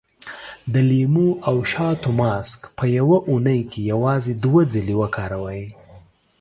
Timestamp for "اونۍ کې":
3.29-3.79